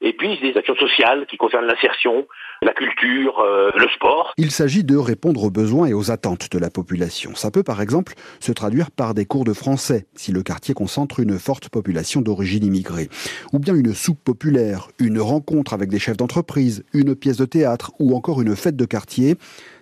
et 0.00 0.12
puis 0.12 0.38
des 0.40 0.56
actions 0.56 0.76
sociales 0.76 1.26
qui 1.26 1.36
concernent 1.36 1.66
l'insertion, 1.66 2.26
la 2.62 2.72
culture, 2.72 3.40
euh, 3.40 3.70
le 3.76 3.88
sport. 3.88 4.32
Il 4.36 4.50
s'agit 4.50 4.84
de 4.84 4.96
répondre 4.96 5.42
aux 5.42 5.50
besoins 5.50 5.86
et 5.86 5.94
aux 5.94 6.10
attentes 6.10 6.50
de 6.52 6.58
la 6.58 6.70
population. 6.70 7.34
Ça 7.34 7.50
peut 7.50 7.64
par 7.64 7.82
exemple 7.82 8.14
se 8.38 8.52
traduire 8.52 8.90
par 8.90 9.14
des 9.14 9.26
cours 9.26 9.44
de 9.44 9.52
français, 9.52 10.06
si 10.14 10.30
le 10.30 10.42
quartier 10.42 10.72
concentre 10.72 11.20
une 11.20 11.38
forte 11.38 11.68
population 11.68 12.20
d'origine 12.20 12.64
immigrée, 12.64 13.08
ou 13.52 13.58
bien 13.58 13.74
une 13.74 13.92
soupe 13.92 14.22
populaire, 14.22 14.88
une 15.00 15.20
rencontre 15.20 15.74
avec 15.74 15.88
des 15.88 15.98
chefs 15.98 16.16
d'entreprise, 16.16 16.84
une 16.92 17.16
pièce 17.16 17.38
de 17.38 17.44
théâtre 17.44 17.92
ou 17.98 18.14
encore 18.14 18.40
une 18.40 18.54
fête 18.54 18.76
de 18.76 18.84
quartier. 18.84 19.34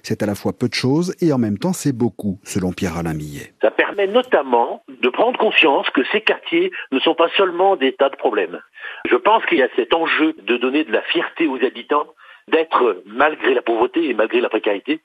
C'est 0.03 0.23
à 0.23 0.27
la 0.27 0.35
fois 0.35 0.53
peu 0.53 0.69
de 0.69 0.75
choses 0.75 1.15
et 1.21 1.33
en 1.33 1.39
même 1.39 1.59
temps 1.59 1.73
c'est 1.73 1.97
beaucoup, 1.97 2.39
selon 2.45 2.73
Pierre-Alain 2.73 3.15
Millet. 3.15 3.53
Ça 3.61 3.71
permet 3.71 4.07
notamment 4.07 4.83
de 4.89 5.09
prendre 5.09 5.39
conscience 5.39 5.89
que 5.91 6.03
ces 6.13 6.21
quartiers 6.21 6.71
ne 6.93 6.99
sont 7.01 7.15
pas 7.15 7.29
seulement 7.37 7.77
des 7.77 7.93
tas 7.93 8.09
de 8.09 8.17
problèmes. 8.17 8.61
Je 9.11 9.17
pense 9.17 9.45
qu'il 9.47 9.59
y 9.59 9.63
a 9.63 9.69
cet 9.77 9.95
enjeu 9.95 10.35
de 10.43 10.57
donner 10.57 10.85
de 10.85 10.93
la 10.93 11.03
fierté 11.03 11.47
aux 11.47 11.63
habitants 11.65 12.07
d'être, 12.49 13.03
malgré 13.07 13.55
la 13.55 13.63
pauvreté 13.63 14.09
et 14.09 14.15
malgré 14.15 14.41
la 14.41 14.49
précarité, 14.49 15.01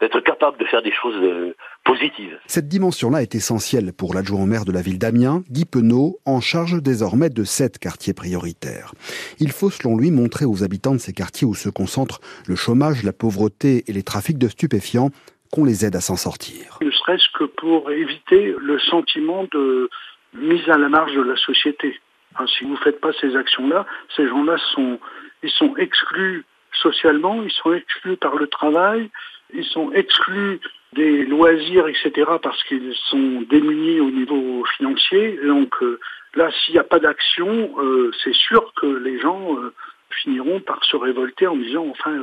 d'être 0.00 0.20
capable 0.20 0.58
de 0.58 0.64
faire 0.64 0.82
des 0.82 0.92
choses 0.92 1.14
euh, 1.22 1.54
positives. 1.84 2.38
Cette 2.46 2.68
dimension-là 2.68 3.22
est 3.22 3.34
essentielle 3.34 3.92
pour 3.92 4.14
l'adjoint 4.14 4.42
au 4.42 4.46
maire 4.46 4.64
de 4.64 4.72
la 4.72 4.82
ville 4.82 4.98
d'Amiens, 4.98 5.42
Guy 5.50 5.64
Penaud, 5.64 6.18
en 6.26 6.40
charge 6.40 6.82
désormais 6.82 7.30
de 7.30 7.44
sept 7.44 7.78
quartiers 7.78 8.14
prioritaires. 8.14 8.92
Il 9.38 9.52
faut, 9.52 9.70
selon 9.70 9.96
lui, 9.96 10.10
montrer 10.10 10.44
aux 10.44 10.64
habitants 10.64 10.92
de 10.92 10.98
ces 10.98 11.12
quartiers 11.12 11.46
où 11.46 11.54
se 11.54 11.68
concentrent 11.68 12.20
le 12.46 12.56
chômage, 12.56 13.04
la 13.04 13.12
pauvreté 13.12 13.84
et 13.86 13.92
les 13.92 14.02
trafics 14.02 14.38
de 14.38 14.48
stupéfiants 14.48 15.10
qu'on 15.52 15.64
les 15.64 15.84
aide 15.84 15.94
à 15.94 16.00
s'en 16.00 16.16
sortir. 16.16 16.78
Ne 16.80 16.90
serait-ce 16.90 17.28
que 17.38 17.44
pour 17.44 17.90
éviter 17.92 18.54
le 18.58 18.78
sentiment 18.80 19.44
de 19.52 19.88
mise 20.34 20.68
à 20.68 20.76
la 20.76 20.88
marge 20.88 21.14
de 21.14 21.22
la 21.22 21.36
société. 21.36 22.00
si 22.48 22.64
vous 22.64 22.72
ne 22.72 22.78
faites 22.78 23.00
pas 23.00 23.12
ces 23.20 23.36
actions-là, 23.36 23.86
ces 24.16 24.26
gens-là 24.26 24.56
sont, 24.74 24.98
ils 25.44 25.50
sont 25.50 25.76
exclus 25.76 26.44
socialement, 26.82 27.42
ils 27.42 27.52
sont 27.52 27.72
exclus 27.72 28.16
par 28.16 28.34
le 28.34 28.48
travail, 28.48 29.10
ils 29.54 29.64
sont 29.64 29.92
exclus 29.92 30.60
des 30.94 31.24
loisirs, 31.24 31.88
etc., 31.88 32.30
parce 32.42 32.62
qu'ils 32.64 32.94
sont 33.10 33.44
démunis 33.50 34.00
au 34.00 34.10
niveau 34.10 34.64
financier. 34.76 35.38
donc 35.46 35.74
euh, 35.82 35.98
là, 36.34 36.50
s'il 36.64 36.74
n'y 36.74 36.80
a 36.80 36.84
pas 36.84 36.98
d'action, 36.98 37.70
euh, 37.78 38.10
c'est 38.22 38.34
sûr 38.34 38.72
que 38.80 38.86
les 38.86 39.20
gens 39.20 39.56
euh, 39.56 39.72
finiront 40.22 40.60
par 40.60 40.82
se 40.84 40.96
révolter 40.96 41.46
en 41.46 41.56
disant 41.56 41.86
enfin 41.90 42.16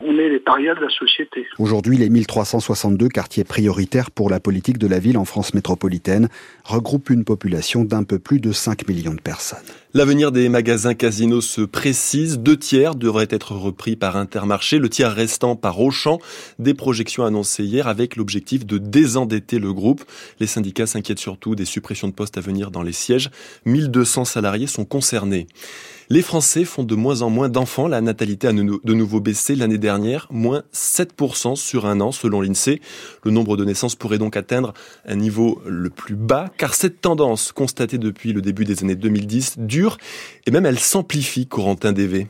on 0.00 0.18
est 0.18 0.28
les 0.28 0.38
parias 0.38 0.74
de 0.74 0.80
la 0.80 0.90
société. 0.90 1.46
Aujourd'hui, 1.58 1.96
les 1.96 2.10
1362 2.10 3.08
quartiers 3.08 3.44
prioritaires 3.44 4.10
pour 4.10 4.28
la 4.28 4.40
politique 4.40 4.78
de 4.78 4.86
la 4.86 4.98
ville 4.98 5.16
en 5.16 5.24
France 5.24 5.54
métropolitaine 5.54 6.28
regroupent 6.64 7.10
une 7.10 7.24
population 7.24 7.84
d'un 7.84 8.04
peu 8.04 8.18
plus 8.18 8.40
de 8.40 8.52
5 8.52 8.86
millions 8.88 9.14
de 9.14 9.20
personnes. 9.20 9.58
L'avenir 9.92 10.30
des 10.30 10.48
magasins 10.48 10.94
casinos 10.94 11.40
se 11.40 11.62
précise. 11.62 12.38
Deux 12.38 12.56
tiers 12.56 12.94
devraient 12.94 13.26
être 13.28 13.56
repris 13.56 13.96
par 13.96 14.16
Intermarché, 14.16 14.78
le 14.78 14.88
tiers 14.88 15.12
restant 15.12 15.56
par 15.56 15.80
Auchan. 15.80 16.20
Des 16.60 16.74
projections 16.74 17.24
annoncées 17.24 17.64
hier 17.64 17.88
avec 17.88 18.14
l'objectif 18.14 18.64
de 18.64 18.78
désendetter 18.78 19.58
le 19.58 19.72
groupe. 19.72 20.04
Les 20.38 20.46
syndicats 20.46 20.86
s'inquiètent 20.86 21.18
surtout 21.18 21.56
des 21.56 21.64
suppressions 21.64 22.06
de 22.06 22.12
postes 22.12 22.38
à 22.38 22.40
venir 22.40 22.70
dans 22.70 22.82
les 22.82 22.92
sièges. 22.92 23.30
1200 23.64 24.26
salariés 24.26 24.68
sont 24.68 24.84
concernés. 24.84 25.48
Les 26.12 26.22
Français 26.22 26.64
font 26.64 26.82
de 26.82 26.96
moins 26.96 27.22
en 27.22 27.30
moins 27.30 27.48
d'enfants. 27.48 27.86
La 27.86 28.00
natalité 28.00 28.48
a 28.48 28.52
de 28.52 28.94
nouveau 28.94 29.20
baissé 29.20 29.54
l'année 29.54 29.78
dernière, 29.78 30.26
moins 30.32 30.64
7% 30.74 31.54
sur 31.54 31.86
un 31.86 32.00
an 32.00 32.10
selon 32.10 32.40
l'INSEE. 32.40 32.80
Le 33.22 33.30
nombre 33.30 33.56
de 33.56 33.64
naissances 33.64 33.94
pourrait 33.94 34.18
donc 34.18 34.36
atteindre 34.36 34.74
un 35.06 35.14
niveau 35.14 35.62
le 35.66 35.88
plus 35.88 36.16
bas, 36.16 36.50
car 36.58 36.74
cette 36.74 37.00
tendance 37.00 37.52
constatée 37.52 37.96
depuis 37.96 38.32
le 38.32 38.42
début 38.42 38.64
des 38.64 38.82
années 38.82 38.96
2010 38.96 39.54
dure 39.80 39.96
et 40.46 40.50
même 40.50 40.66
elle 40.66 40.78
s'amplifie, 40.78 41.46
Corentin 41.46 41.92
DV. 41.92 42.26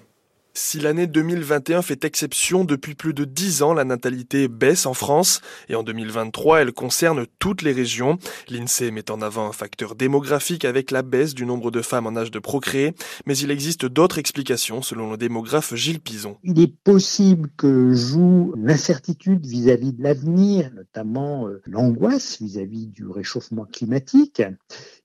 Si 0.53 0.81
l'année 0.81 1.07
2021 1.07 1.81
fait 1.81 2.05
exception, 2.05 2.65
depuis 2.65 2.97
plus 2.97 3.15
de 3.15 3.25
10 3.25 3.63
ans, 3.63 3.73
la 3.73 3.85
natalité 3.85 4.49
baisse 4.49 4.85
en 4.85 4.95
France 4.95 5.41
et 5.69 5.77
en 5.77 5.85
2023, 5.85 6.61
elle 6.61 6.73
concerne 6.73 7.25
toutes 7.39 7.63
les 7.63 7.73
régions. 7.73 8.19
L'INSEE 8.49 8.91
met 8.91 9.11
en 9.13 9.23
avant 9.23 9.47
un 9.47 9.53
facteur 9.53 9.95
démographique 9.95 10.65
avec 10.65 10.91
la 10.91 11.03
baisse 11.03 11.35
du 11.35 11.47
nombre 11.47 11.71
de 11.71 11.81
femmes 11.83 12.07
en 12.07 12.17
âge 12.17 12.33
de 12.33 12.41
procréer, 12.41 12.95
mais 13.27 13.39
il 13.39 13.51
existe 13.53 13.87
d'autres 13.87 14.19
explications 14.19 14.83
selon 14.83 15.13
le 15.13 15.17
démographe 15.17 15.75
Gilles 15.77 16.01
Pison. 16.01 16.37
Il 16.43 16.61
est 16.61 16.75
possible 16.83 17.49
que 17.57 17.95
joue 17.95 18.53
l'incertitude 18.57 19.47
vis-à-vis 19.47 19.93
de 19.93 20.03
l'avenir, 20.03 20.73
notamment 20.75 21.47
euh, 21.47 21.63
l'angoisse 21.65 22.43
vis-à-vis 22.43 22.89
du 22.89 23.07
réchauffement 23.07 23.67
climatique. 23.67 24.43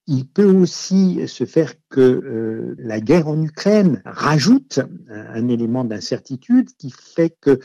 Il 0.07 0.27
peut 0.27 0.51
aussi 0.51 1.27
se 1.27 1.45
faire 1.45 1.73
que 1.89 2.01
euh, 2.01 2.75
la 2.77 3.01
guerre 3.01 3.27
en 3.27 3.41
Ukraine 3.41 4.03
rajoute 4.05 4.79
un, 5.09 5.47
élément 5.47 5.83
d'incertitude 5.83 6.69
qui 6.77 6.91
fait 6.91 7.35
que 7.41 7.59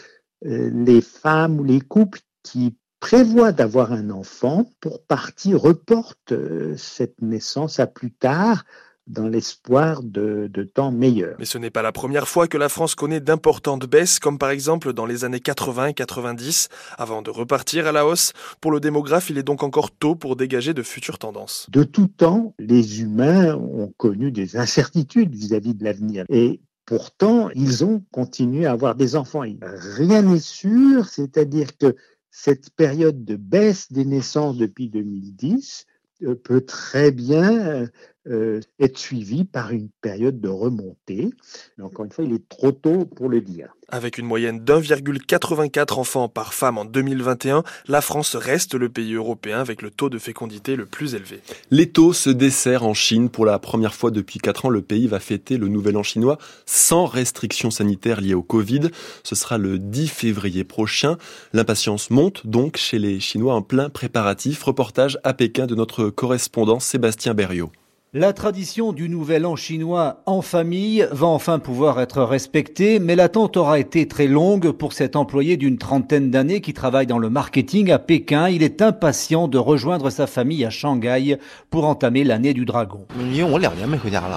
euh, 0.47 0.71
les 0.73 1.03
femmes 1.03 1.61
ou 1.61 1.65
les 1.65 1.81
couples 1.81 2.21
qui 2.43 2.77
prévoient 2.99 3.53
d'avoir 3.53 3.93
un 3.93 4.11
enfant, 4.11 4.71
pour 4.81 5.05
partie, 5.05 5.55
reportent 5.55 6.33
euh, 6.33 6.75
cette 6.77 7.21
naissance 7.21 7.79
à 7.79 7.87
plus 7.87 8.13
tard 8.13 8.65
dans 9.07 9.29
l'espoir 9.29 10.03
de, 10.03 10.49
temps 10.75 10.93
meilleurs. 10.93 11.37
Mais 11.39 11.45
ce 11.45 11.59
n'est 11.59 11.71
pas 11.71 11.83
la 11.83 11.93
première 11.93 12.29
fois 12.29 12.47
que 12.47 12.59
la 12.59 12.69
France 12.69 12.95
connaît 12.95 13.21
d'importantes 13.21 13.87
baisses, 13.87 14.19
comme 14.19 14.39
par 14.39 14.51
exemple 14.51 14.93
dans 14.93 15.07
les 15.07 15.25
années 15.25 15.41
80 15.41 15.89
et 15.89 15.95
90, 15.95 16.69
avant 16.97 17.23
de 17.23 17.31
repartir 17.31 17.87
à 17.87 17.93
la 17.93 18.07
hausse. 18.07 18.33
Pour 18.61 18.71
le 18.71 18.81
démographe, 18.81 19.31
il 19.31 19.39
est 19.39 19.43
donc 19.43 19.63
encore 19.63 19.91
tôt 19.91 20.15
pour 20.15 20.37
dégager 20.37 20.75
de 20.75 20.83
futures 20.83 21.19
tendances. 21.19 21.67
De 21.71 21.83
tout 21.83 22.09
temps, 22.09 22.55
les 22.59 23.01
humains 23.01 23.55
ont 23.57 23.93
connu 23.97 24.31
des 24.31 24.57
incertitudes 24.57 25.35
vis-à-vis 25.35 25.75
de 25.75 25.85
l'avenir. 25.85 26.25
Et 26.29 26.61
Pourtant, 26.91 27.51
ils 27.51 27.85
ont 27.85 28.03
continué 28.11 28.67
à 28.67 28.73
avoir 28.73 28.97
des 28.97 29.15
enfants. 29.15 29.45
Rien 29.63 30.23
n'est 30.23 30.41
sûr, 30.41 31.07
c'est-à-dire 31.07 31.77
que 31.79 31.95
cette 32.33 32.71
période 32.71 33.25
de 33.25 33.37
baisse 33.37 33.93
des 33.93 34.05
naissances 34.05 34.57
depuis 34.57 34.89
2010 34.89 35.87
euh, 36.25 36.35
peut 36.35 36.63
très 36.63 37.13
bien 37.13 37.89
euh, 38.29 38.61
être 38.79 38.99
suivi 38.99 39.45
par 39.45 39.71
une 39.71 39.89
période 40.03 40.41
de 40.41 40.49
remontée. 40.49 41.31
Mais 41.79 41.85
encore 41.85 42.05
une 42.05 42.13
fois, 42.13 42.25
il 42.25 42.35
est 42.35 42.49
trop 42.49 42.71
tôt 42.71 43.07
pour 43.07 43.29
le 43.29 43.41
dire. 43.41 43.75
Avec 43.89 44.19
une 44.19 44.27
moyenne 44.27 44.61
d'1,84 44.63 45.99
enfants 45.99 46.29
par 46.29 46.53
femme 46.55 46.79
en 46.79 46.85
2021, 46.85 47.65
la 47.89 48.01
France 48.01 48.37
reste 48.37 48.75
le 48.75 48.89
pays 48.89 49.15
européen 49.15 49.59
avec 49.59 49.83
le 49.83 49.91
taux 49.91 50.11
de 50.11 50.19
fécondité 50.19 50.77
le 50.77 50.87
plus 50.87 51.15
élevé. 51.15 51.41
Les 51.71 51.91
taux 51.91 52.13
se 52.13 52.31
desserrent 52.31 52.85
en 52.85 52.95
Chine. 52.95 53.31
Pour 53.31 53.47
la 53.47 53.59
première 53.59 53.95
fois 53.95 54.11
depuis 54.11 54.39
4 54.39 54.67
ans, 54.67 54.71
le 54.71 54.83
pays 54.83 55.09
va 55.09 55.19
fêter 55.19 55.57
le 55.57 55.69
nouvel 55.69 55.97
an 55.97 56.03
chinois 56.03 56.39
sans 56.67 57.07
restrictions 57.07 57.71
sanitaires 57.71 58.21
liées 58.21 58.35
au 58.35 58.43
Covid. 58.43 58.91
Ce 59.25 59.35
sera 59.35 59.59
le 59.59 59.79
10 59.79 60.09
février 60.09 60.63
prochain. 60.63 61.17
L'impatience 61.53 62.11
monte 62.11 62.47
donc 62.47 62.77
chez 62.77 62.99
les 62.99 63.19
Chinois 63.19 63.55
en 63.55 63.63
plein 63.63 63.89
préparatif. 63.89 64.63
Reportage 64.63 65.19
à 65.25 65.33
Pékin 65.33 65.67
de 65.67 65.75
notre 65.75 66.11
correspondant 66.11 66.81
Sébastien 66.81 67.35
Berriot. 67.35 67.73
La 68.13 68.33
tradition 68.33 68.93
du 68.93 69.09
nouvel 69.09 69.47
an 69.47 69.55
chinois 69.55 70.25
en 70.27 70.43
famille 70.43 71.07
va 71.13 71.29
enfin 71.29 71.61
pouvoir 71.61 72.01
être 72.01 72.25
respectée, 72.25 72.99
mais 72.99 73.15
l'attente 73.15 73.57
aura 73.57 73.79
été 73.79 74.09
très 74.09 74.27
longue 74.27 74.73
pour 74.73 74.95
cet 74.95 75.15
employé 75.15 75.57
d'une 75.57 75.79
trentaine 75.79 76.29
d'années 76.29 76.61
qui 76.61 76.73
travaille 76.73 77.07
dans 77.07 77.19
le 77.19 77.31
marketing 77.31 77.93
à 77.93 78.01
Pékin. 78.01 78.49
Il 78.49 78.65
est 78.65 78.83
impatient 78.83 79.47
de 79.47 79.59
rejoindre 79.59 80.11
sa 80.11 80.27
famille 80.27 80.65
à 80.65 80.71
Shanghai 80.71 81.39
pour 81.71 81.85
entamer 81.85 82.25
l'année 82.25 82.53
du 82.53 82.65
dragon. 82.65 83.07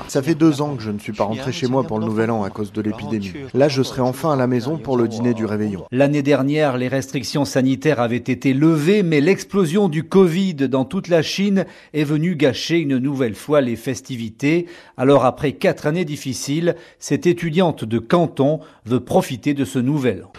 Ça 0.07 0.21
fait 0.21 0.35
deux 0.35 0.61
ans 0.61 0.75
que 0.75 0.83
je 0.83 0.91
ne 0.91 0.99
suis 0.99 1.13
pas 1.13 1.23
rentré 1.23 1.51
chez 1.51 1.65
moi 1.65 1.83
pour 1.83 1.97
le 1.97 2.05
nouvel 2.05 2.29
an 2.29 2.43
à 2.43 2.51
cause 2.51 2.73
de 2.73 2.81
l'épidémie. 2.83 3.33
Là, 3.55 3.69
je 3.69 3.81
serai 3.81 4.01
enfin 4.03 4.33
à 4.33 4.35
la 4.35 4.45
maison 4.45 4.77
pour 4.77 4.97
le 4.97 5.07
dîner 5.07 5.33
du 5.33 5.45
réveillon. 5.45 5.85
L'année 5.91 6.21
dernière, 6.21 6.77
les 6.77 6.89
restrictions 6.89 7.43
sanitaires 7.43 7.99
avaient 7.99 8.17
été 8.17 8.53
levées, 8.53 9.01
mais 9.01 9.19
l'explosion 9.19 9.89
du 9.89 10.03
Covid 10.03 10.53
dans 10.53 10.85
toute 10.85 11.07
la 11.07 11.23
Chine 11.23 11.65
est 11.95 12.03
venue 12.03 12.35
gâcher 12.35 12.77
une 12.77 12.99
nouvelle 12.99 13.33
fois 13.33 13.62
les 13.63 13.75
festivités. 13.75 14.67
Alors 14.97 15.25
après 15.25 15.53
quatre 15.53 15.87
années 15.87 16.05
difficiles, 16.05 16.75
cette 16.99 17.25
étudiante 17.25 17.83
de 17.83 17.99
Canton 17.99 18.59
veut 18.85 18.99
profiter 18.99 19.53
de 19.53 19.65
ce 19.65 19.79
nouvel 19.79 20.25
an. 20.25 20.33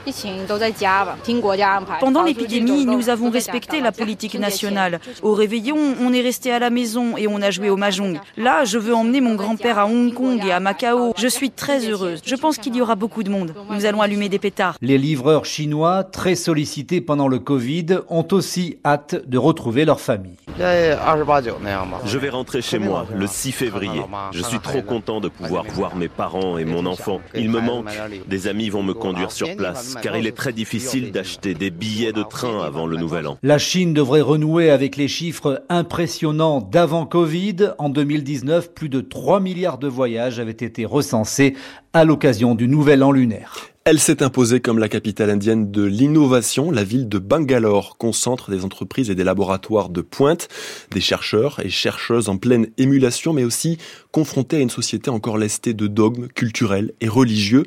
Pendant 2.00 2.23
l'épidémie, 2.23 2.87
nous 2.87 3.09
avons 3.09 3.31
respecté 3.31 3.81
la 3.81 3.93
politique 3.93 4.38
nationale. 4.38 5.00
Au 5.23 5.33
réveillon, 5.33 5.76
on 6.00 6.12
est 6.12 6.21
resté 6.21 6.52
à 6.52 6.59
la 6.59 6.71
maison 6.71 7.16
et 7.16 7.26
on 7.26 7.40
a 7.43 7.50
joué 7.50 7.71
au 7.71 7.76
mahjong. 7.76 8.21
Là, 8.37 8.64
je 8.64 8.78
veux 8.78 8.95
emmener 8.95 9.21
mon 9.21 9.35
grand-père 9.35 9.78
à 9.78 9.87
Hong 9.87 10.12
Kong 10.12 10.40
et 10.45 10.52
à 10.52 10.61
Macao. 10.61 11.12
Je 11.16 11.28
suis 11.28 11.50
très 11.50 11.88
heureuse. 11.88 12.21
Je 12.25 12.37
pense 12.37 12.59
qu'il 12.59 12.76
y 12.76 12.81
aura 12.81 12.95
beaucoup 12.95 13.23
de 13.23 13.31
monde. 13.31 13.54
Nous 13.71 13.87
allons 13.87 14.02
allumer 14.02 14.28
des 14.28 14.38
pétards. 14.38 14.76
Les 14.81 14.99
livreurs 14.99 15.45
chinois, 15.45 16.04
très 16.04 16.35
sollicités 16.35 17.00
pendant 17.00 17.28
le 17.28 17.38
Covid, 17.38 17.87
ont 18.09 18.26
aussi 18.33 18.78
hâte 18.85 19.26
de 19.26 19.38
retrouver 19.38 19.85
leur 19.85 20.00
famille. 20.00 20.37
Je 20.59 22.19
vais 22.19 22.28
rentrer 22.28 22.62
chez 22.62 22.78
moi 22.78 23.07
le 23.14 23.26
6 23.26 23.52
février. 23.52 24.02
Je 24.33 24.42
suis 24.42 24.59
trop 24.59 24.83
content 24.83 25.21
de 25.21 25.28
pouvoir 25.28 25.64
voir 25.64 25.97
mes 25.97 26.09
parents 26.09 26.59
et 26.59 26.64
mon 26.64 26.87
enfant. 26.87 27.21
Il 27.35 27.50
me 27.50 27.61
manque. 27.61 27.88
Des 28.26 28.47
amis 28.47 28.68
vont 28.68 28.83
me 28.83 28.94
conduire 28.94 29.30
sur 29.30 29.56
place 29.56 29.97
car 30.02 30.16
il 30.16 30.26
est 30.26 30.37
très 30.37 30.52
difficile 30.52 31.12
d'acheter 31.12 31.54
des 31.54 31.71
billets 31.71 32.12
de 32.12 32.23
train 32.23 32.62
avant 32.64 32.87
le 32.87 32.97
nouvel 32.97 33.26
an. 33.26 33.38
La 33.42 33.59
Chine 33.59 33.94
devrait 33.94 34.21
renouer 34.21 34.71
avec 34.71 34.97
les 34.97 35.09
chiffres 35.09 35.64
impressionnants 35.68 36.61
d'avant 36.61 37.06
Covid. 37.06 37.75
En 37.78 37.88
2019, 37.88 38.73
plus 38.73 38.88
de 38.88 39.00
3 39.00 39.40
milliards 39.40 39.78
de 39.78 39.88
voyages 39.88 40.40
avaient 40.40 40.52
été 40.52 40.85
recensés 40.85 41.54
à 41.92 42.04
l'occasion 42.04 42.54
du 42.54 42.68
nouvel 42.68 43.02
an 43.02 43.12
lunaire. 43.12 43.74
Elle 43.87 44.00
s'est 44.00 44.23
imposée 44.23 44.61
comme 44.61 44.79
la 44.79 44.88
capitale 44.88 45.29
indienne 45.29 45.71
de 45.71 45.83
l'innovation. 45.83 46.71
La 46.71 46.85
ville 46.85 47.07
de 47.07 47.19
Bangalore 47.19 47.99
concentre 47.99 48.50
des 48.50 48.64
entreprises 48.64 49.11
et 49.11 49.14
des 49.14 49.25
laboratoires 49.25 49.91
de 49.91 50.00
pointe, 50.00 50.49
des 50.91 51.03
chercheurs 51.03 51.61
et 51.62 51.69
chercheuses 51.69 52.31
en 52.31 52.38
pleine 52.38 52.69
émulation, 52.79 53.35
mais 53.35 53.45
aussi 53.45 53.76
confrontés 54.11 54.57
à 54.57 54.61
une 54.61 54.71
société 54.71 55.11
encore 55.11 55.37
lestée 55.37 55.75
de 55.75 55.87
dogmes 55.87 56.29
culturels 56.29 56.95
et 57.03 57.09
religieux. 57.09 57.64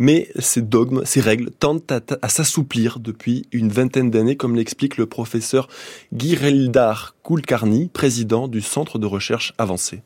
Mais 0.00 0.32
ces 0.40 0.62
dogmes, 0.62 1.02
ces 1.04 1.20
règles 1.20 1.52
tentent 1.52 1.92
à, 1.92 2.28
s'assouplir 2.28 2.98
depuis 2.98 3.46
une 3.52 3.68
vingtaine 3.68 4.10
d'années, 4.10 4.36
comme 4.36 4.56
l'explique 4.56 4.96
le 4.96 5.06
professeur 5.06 5.68
Gireldar 6.12 7.14
Kulkarni, 7.22 7.90
président 7.92 8.48
du 8.48 8.60
Centre 8.60 8.98
de 8.98 9.06
recherche 9.06 9.54
avancée. 9.56 10.02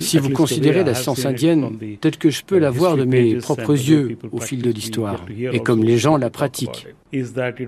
Si 0.00 0.18
vous 0.18 0.30
considérez 0.30 0.84
la 0.84 0.94
science 0.94 1.26
indienne 1.26 1.78
telle 2.00 2.16
que 2.16 2.30
je 2.30 2.42
peux 2.42 2.58
la 2.58 2.70
voir 2.70 2.96
de 2.96 3.04
mes 3.04 3.34
propres 3.34 3.74
yeux 3.74 4.16
au 4.32 4.40
fil 4.40 4.62
de 4.62 4.70
l'histoire, 4.70 5.26
et 5.52 5.60
comme 5.60 5.84
les 5.84 5.98
gens 5.98 6.16
la 6.16 6.30
pratiquent, 6.30 6.86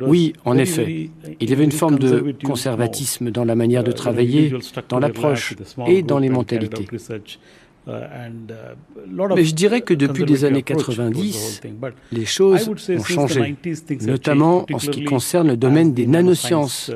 oui, 0.07 0.33
en 0.47 0.57
effet, 0.57 1.11
il 1.39 1.51
y 1.51 1.53
avait 1.53 1.65
une 1.65 1.73
forme 1.73 1.99
de 1.99 2.35
conservatisme 2.43 3.31
dans 3.31 3.45
la 3.45 3.55
manière 3.55 3.85
de 3.85 3.93
travailler, 3.93 4.55
dans 4.89 4.99
l'approche 4.99 5.55
et 5.87 6.03
dans 6.03 6.19
les 6.19 6.31
mentalités. 6.31 6.87
Mais 7.87 9.45
je 9.45 9.55
dirais 9.55 9.83
que 9.83 9.93
depuis 9.93 10.25
les 10.25 10.47
années 10.47 10.63
90, 10.63 11.61
les 12.11 12.25
choses 12.25 12.71
ont 12.71 13.05
changé, 13.05 13.55
notamment 14.01 14.65
en 14.73 14.79
ce 14.79 14.89
qui 14.89 15.05
concerne 15.05 15.49
le 15.49 15.57
domaine 15.59 15.93
des 15.93 16.07
nanosciences, 16.07 16.91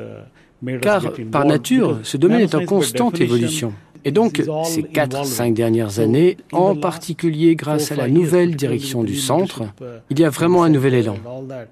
car 0.81 1.13
par 1.31 1.45
nature, 1.45 1.99
ce 2.01 2.17
domaine 2.17 2.41
est 2.41 2.55
en 2.55 2.65
constante 2.65 3.21
évolution. 3.21 3.73
Et 4.03 4.11
donc, 4.11 4.43
ces 4.65 4.81
4-5 4.81 5.53
dernières 5.53 5.99
années, 5.99 6.37
en 6.51 6.75
particulier 6.75 7.55
grâce 7.55 7.91
à 7.91 7.95
la 7.95 8.07
nouvelle 8.07 8.55
direction 8.55 9.03
du 9.03 9.15
centre, 9.15 9.63
il 10.09 10.19
y 10.19 10.23
a 10.23 10.29
vraiment 10.29 10.63
un 10.63 10.69
nouvel 10.69 10.93
élan. 10.93 11.17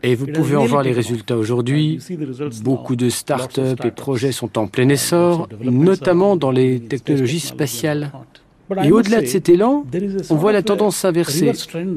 Et 0.04 0.16
vous 0.16 0.28
pouvez 0.28 0.56
en 0.56 0.66
voir 0.66 0.84
les 0.84 0.92
résultats 0.92 1.38
aujourd'hui. 1.38 2.00
Beaucoup 2.64 2.96
de 2.96 3.10
start-up 3.10 3.84
et 3.84 3.92
projets 3.92 4.32
sont 4.32 4.58
en 4.58 4.68
plein 4.68 4.90
essor, 4.90 5.48
notamment 5.62 6.36
dans 6.36 6.52
les 6.52 6.80
technologies 6.80 7.40
spatiales. 7.40 8.12
Et 8.84 8.92
au-delà 8.92 9.22
de 9.22 9.26
cet 9.26 9.50
élan, 9.50 9.86
on 10.30 10.36
voit 10.36 10.52
la 10.52 10.62
tendance 10.62 10.98
s'inverser. 10.98 11.52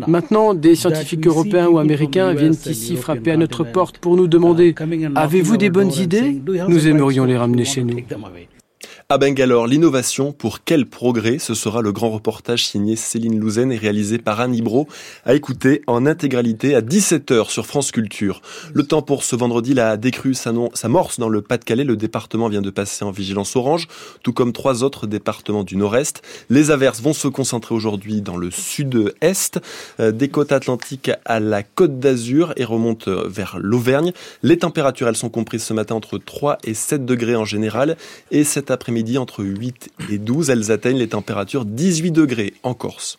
Maintenant, 0.06 0.54
des 0.54 0.74
scientifiques 0.74 1.26
européens 1.26 1.68
ou 1.68 1.78
américains 1.78 2.32
viennent 2.32 2.56
ici 2.66 2.96
frapper 2.96 3.32
à 3.32 3.36
notre 3.36 3.64
porte 3.64 3.98
pour 3.98 4.16
nous 4.16 4.26
demander 4.26 4.74
uh, 4.80 5.08
Avez-vous 5.14 5.58
des 5.58 5.70
bonnes 5.70 5.92
idées 5.92 6.40
Nous 6.68 6.88
aimerions 6.88 7.24
les 7.24 7.36
ramener 7.36 7.64
chez 7.64 7.84
nous. 7.84 7.98
À 9.08 9.18
Bangalore, 9.18 9.66
l'innovation 9.66 10.32
pour 10.32 10.64
quel 10.64 10.86
progrès 10.86 11.38
Ce 11.38 11.54
sera 11.54 11.82
le 11.82 11.92
grand 11.92 12.10
reportage 12.10 12.66
signé 12.66 12.96
Céline 12.96 13.38
Louzen 13.38 13.70
et 13.72 13.76
réalisé 13.76 14.18
par 14.18 14.40
Anne 14.40 14.54
Ibro 14.54 14.88
à 15.24 15.34
écouter 15.34 15.82
en 15.86 16.06
intégralité 16.06 16.74
à 16.74 16.80
17h 16.80 17.50
sur 17.50 17.66
France 17.66 17.90
Culture. 17.90 18.40
Le 18.72 18.84
temps 18.84 19.02
pour 19.02 19.24
ce 19.24 19.36
vendredi, 19.36 19.74
la 19.74 19.96
décrue 19.96 20.34
s'amorce 20.34 21.18
dans 21.18 21.28
le 21.28 21.42
Pas-de-Calais. 21.42 21.84
Le 21.84 21.96
département 21.96 22.48
vient 22.48 22.62
de 22.62 22.70
passer 22.70 23.04
en 23.04 23.10
vigilance 23.10 23.56
orange, 23.56 23.88
tout 24.22 24.32
comme 24.32 24.52
trois 24.52 24.82
autres 24.82 25.06
départements 25.06 25.64
du 25.64 25.76
nord-est. 25.76 26.22
Les 26.48 26.70
averses 26.70 27.02
vont 27.02 27.12
se 27.12 27.28
concentrer 27.28 27.74
aujourd'hui 27.74 28.22
dans 28.22 28.36
le 28.36 28.50
sud-est, 28.50 29.60
euh, 30.00 30.12
des 30.12 30.28
côtes 30.28 30.52
atlantiques 30.52 31.10
à 31.24 31.40
la 31.40 31.62
côte 31.62 31.98
d'Azur 31.98 32.54
et 32.56 32.64
remontent 32.64 33.10
vers 33.26 33.58
l'Auvergne. 33.60 34.12
Les 34.42 34.58
températures, 34.58 35.08
elles 35.08 35.16
sont 35.16 35.28
comprises 35.28 35.64
ce 35.64 35.74
matin 35.74 35.96
entre 35.96 36.18
3 36.18 36.58
et 36.64 36.74
7 36.74 37.04
degrés 37.04 37.36
en 37.36 37.44
général 37.44 37.96
et 38.30 38.44
cet 38.44 38.70
après-midi 38.70 39.01
entre 39.18 39.44
8 39.44 39.90
et 40.10 40.18
12. 40.18 40.50
Elles 40.50 40.72
atteignent 40.72 40.98
les 40.98 41.08
températures 41.08 41.64
18 41.64 42.10
degrés 42.10 42.54
en 42.62 42.74
Corse. 42.74 43.18